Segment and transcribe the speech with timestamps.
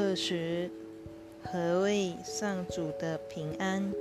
[0.00, 0.70] 二十，
[1.42, 3.92] 何谓上主的平安？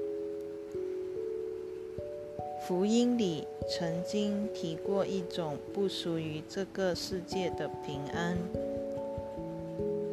[2.62, 8.38] 福音里曾经提过一种不属于这个世界的平安，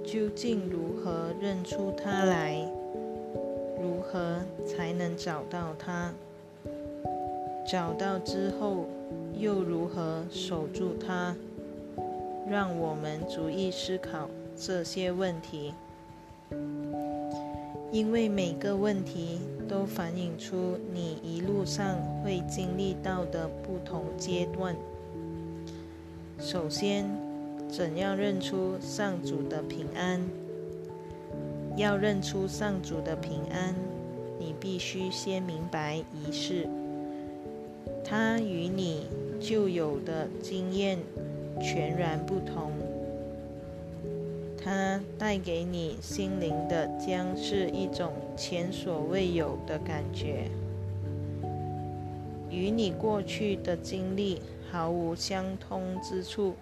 [0.02, 2.66] 究竟如何认出它来？
[3.78, 6.14] 如何才能找到它？
[7.70, 8.86] 找到之后
[9.38, 11.36] 又如何守住它？
[12.48, 14.30] 让我们逐一思考。
[14.56, 15.74] 这些问题，
[17.90, 24.76] 因为每个问题都反映出你一路上会经历到的不同阶段。
[26.38, 27.04] 首先，
[27.68, 30.20] 怎样认出上主的平安？
[31.76, 33.74] 要认出上主的平安，
[34.38, 36.68] 你必须先明白仪式，
[38.04, 39.08] 它与你
[39.40, 40.98] 旧有的经验
[41.60, 42.70] 全然不同。
[44.64, 50.50] 它带给你心灵的将是一种前所未有的感觉，
[52.48, 54.40] 与你过去的经历
[54.72, 56.54] 毫无相通之处。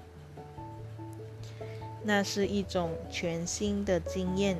[2.02, 4.56] 那是一种全新的经验，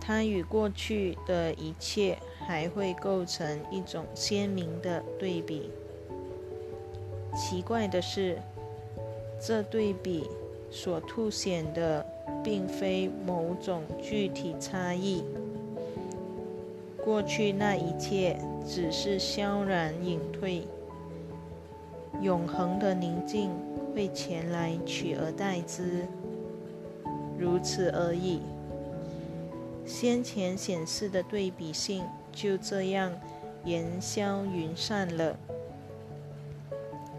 [0.00, 5.70] 它与过去的一切还会构成一种鲜明的对比。
[7.36, 8.42] 奇怪的是，
[9.40, 10.28] 这对比。
[10.74, 12.04] 所凸显的
[12.42, 15.22] 并非某种具体差异，
[17.04, 20.66] 过去那一切只是悄然隐退，
[22.22, 23.50] 永恒的宁静
[23.94, 26.06] 会前来取而代之，
[27.38, 28.40] 如此而已。
[29.84, 33.12] 先前显示的对比性就这样
[33.66, 35.36] 烟消云散了，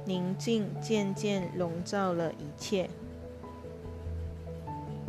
[0.05, 2.89] 宁静渐渐笼罩了一切。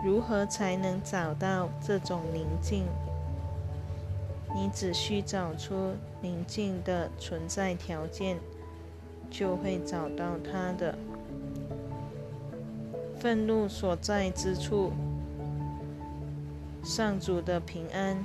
[0.04, 2.84] 如何才能找到这种宁静？
[4.54, 8.36] 你只需找出宁静的存在条件，
[9.30, 10.94] 就会找到它的。
[13.18, 14.92] 愤怒所在之处，
[16.82, 18.22] 上主的平安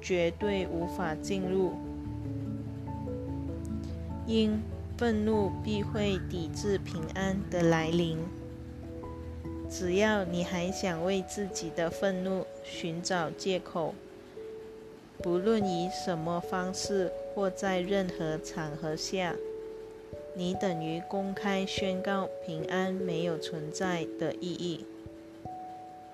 [0.00, 1.74] 绝对无法进入，
[4.26, 4.60] 因
[4.98, 8.18] 愤怒必会抵制平安的来临。
[9.76, 13.92] 只要你还想为自己的愤怒寻找借口，
[15.20, 19.34] 不论以什么方式或在任何场合下，
[20.36, 24.84] 你等于公开宣告平安没有存在的意义。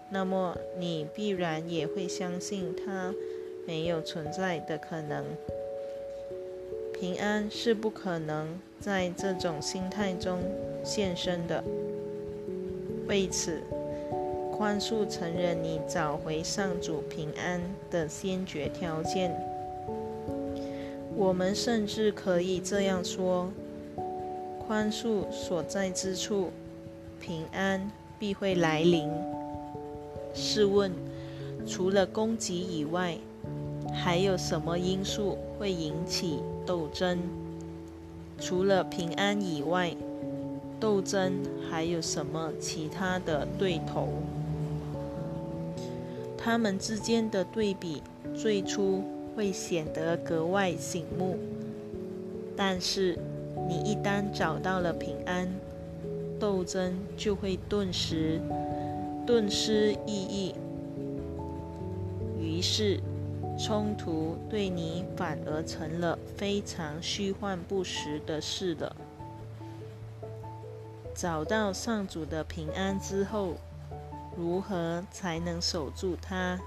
[0.08, 3.14] 那么，你必然也会相信它
[3.66, 5.26] 没有存在的可能。
[6.98, 10.40] 平安是不可能在这种心态中
[10.82, 11.62] 现身的。
[13.06, 13.60] 为此，
[14.52, 19.34] 宽恕承认你找回上主平安的先决条件。
[21.16, 23.50] 我们甚至可以这样说：
[24.66, 26.50] 宽恕所在之处，
[27.20, 29.10] 平安必会来临。
[30.32, 30.92] 试问，
[31.66, 33.18] 除了攻击以外，
[33.92, 37.18] 还有什么因素会引起斗争？
[38.38, 39.94] 除了平安以外？
[40.80, 44.08] 斗争还有什么其他的对头？
[46.38, 48.02] 他们之间的对比
[48.34, 49.04] 最初
[49.36, 51.36] 会显得格外醒目，
[52.56, 53.18] 但是
[53.68, 55.46] 你一旦找到了平安，
[56.38, 58.40] 斗争就会顿时
[59.26, 60.54] 顿失意义。
[62.40, 62.98] 于是，
[63.58, 68.96] 冲突对你反而成了非常虚幻不实的事了。
[71.20, 73.52] 找到上主的平安之后，
[74.38, 76.58] 如何才能守住它？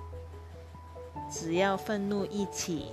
[1.27, 2.91] 只要愤怒一起，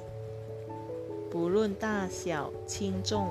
[1.30, 3.28] 不论大小轻重，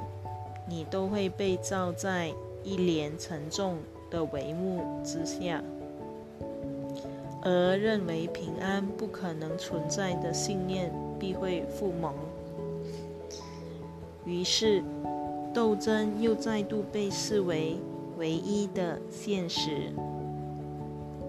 [0.67, 2.31] 你都会被罩在
[2.63, 3.79] 一帘沉重
[4.11, 5.63] 的帷幕之下，
[7.41, 12.13] 而认为平安不可能存在的信念必会复萌。
[14.23, 14.83] 于是，
[15.51, 17.79] 斗争又再度被视为。
[18.19, 19.93] 唯一的现实。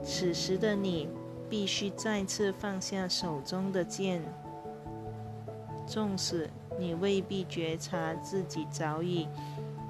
[0.02, 1.08] 此时的你
[1.48, 4.20] 必须再次放下手中的剑，
[5.86, 9.28] 纵使你未必觉察自己早已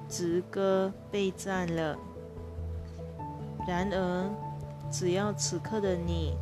[0.07, 1.97] 直戈备战了。
[3.67, 4.29] 然而，
[4.91, 6.35] 只要此刻的你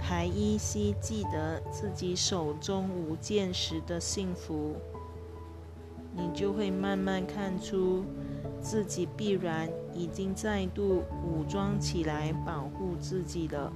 [0.00, 4.76] 还依稀记得自己手中无剑时的幸福，
[6.14, 8.04] 你就会慢慢看出。
[8.64, 13.70] 自己必然已经再度武装起来保护自己了。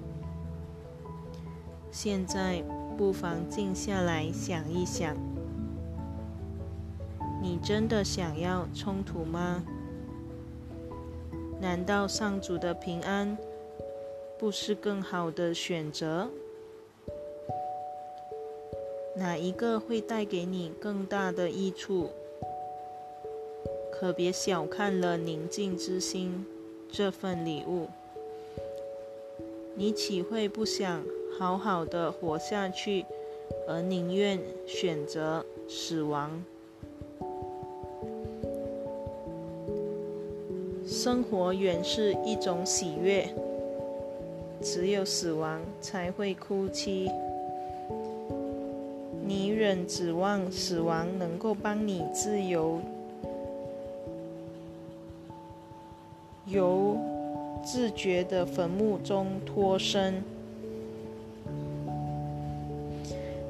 [1.90, 2.64] 现在
[2.96, 5.14] 不妨静下来想一想：
[7.42, 9.62] 你真的想要冲突吗？
[11.60, 13.36] 难道上主的平安
[14.38, 16.30] 不是更好的选择？
[19.16, 22.08] 哪一个会带给你更大的益处？
[23.98, 26.46] 可别小看了宁静之心
[26.88, 27.88] 这份礼物。
[29.74, 31.02] 你岂会不想
[31.36, 33.04] 好好的活下去，
[33.66, 36.44] 而宁愿选择死亡？
[40.86, 43.28] 生活原是一种喜悦，
[44.62, 47.10] 只有死亡才会哭泣。
[49.26, 52.80] 你仍指望死亡能够帮你自由，
[56.50, 56.96] 由
[57.62, 60.22] 自觉的坟墓中脱身？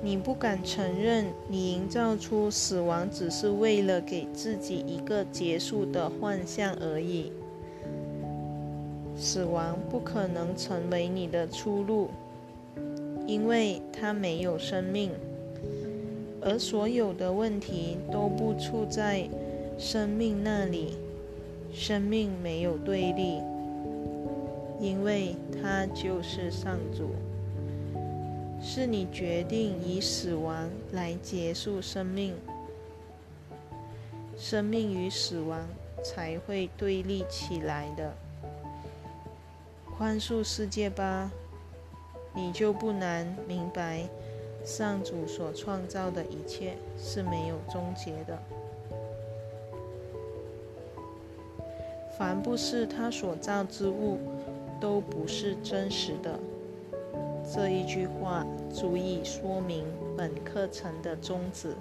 [0.02, 7.32] 你不敢承认，你营造出死亡只是为了给自己一个结束的幻象而已。
[9.16, 12.08] 死亡不可能成为你的出路，
[13.26, 15.10] 因为它没有生命。
[16.40, 19.28] 而所有的问题都不处在
[19.76, 20.96] 生命那里，
[21.72, 23.42] 生命没有对立，
[24.80, 27.10] 因为它就是上主。
[28.60, 32.34] 是你决定以死亡来结束生命，
[34.36, 35.60] 生命与死亡
[36.02, 38.12] 才会对立起来的。
[39.96, 41.30] 宽恕世界吧，
[42.34, 44.08] 你就不难明白。
[44.64, 48.36] 上主所创造的一切是没有终结的，
[52.18, 54.18] 凡不是他所造之物，
[54.80, 56.38] 都不是真实的。
[57.50, 59.86] 这一句话足以说明
[60.16, 61.74] 本课程的宗旨。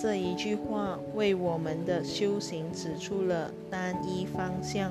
[0.00, 4.90] 这一句话为我们的修行指出了单一方向。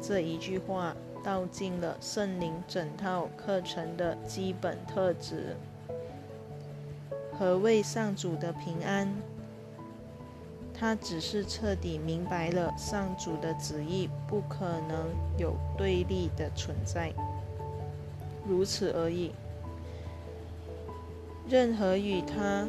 [0.00, 0.96] 这一句话。
[1.24, 5.56] 道尽了圣灵整套课程的基本特质。
[7.32, 9.10] 何谓上主的平安？
[10.84, 15.06] 他只是彻底明白了上主的旨意不可能
[15.38, 17.10] 有对立的存在，
[18.46, 19.32] 如此而已。
[21.48, 22.68] 任何与他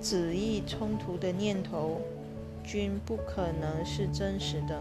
[0.00, 2.00] 旨意冲突的念头，
[2.62, 4.80] 均不可能是真实的。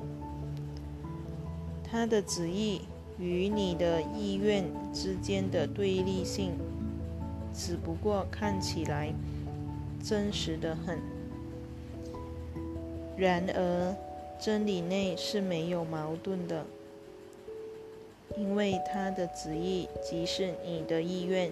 [1.83, 2.81] 他的旨意
[3.17, 4.63] 与你的意愿
[4.93, 6.51] 之间的对立性，
[7.51, 9.11] 只不过看起来
[10.03, 11.16] 真实的很。
[13.17, 13.95] 然而，
[14.39, 16.63] 真理内是没有矛盾的，
[18.37, 21.51] 因为他的旨意即是你的意愿。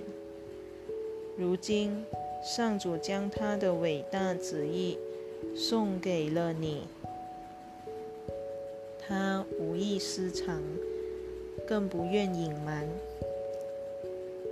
[1.36, 2.06] 如今，
[2.44, 5.00] 上主将他的伟大旨意
[5.56, 6.84] 送给了你。
[9.08, 10.62] 他无意私藏，
[11.68, 12.88] 更不愿隐瞒。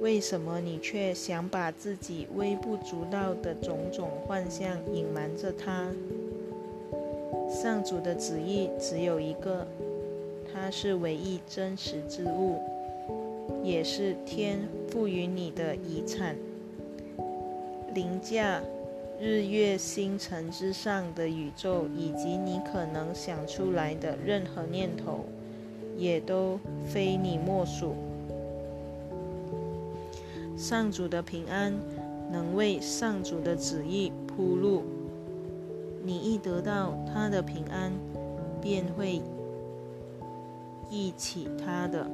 [0.01, 5.93] 为什么你却想把自己微不足道的种种幻象隐瞒着他？
[7.53, 9.65] 上主的旨意只有一个，
[10.51, 12.59] 它是唯一真实之物，
[13.63, 16.35] 也是天赋予你的遗产。
[17.93, 18.59] 凌驾。
[19.21, 25.23] 日月星辰之上的宇宙，以及你可能想出来的任何念头，
[25.95, 27.93] 也都非你莫属。
[30.57, 31.73] 上主的平安
[32.29, 34.83] 能为上主的旨意铺路。
[36.05, 37.93] 你一得到他的平安，
[38.61, 39.21] 便会
[40.89, 42.05] 忆起他的。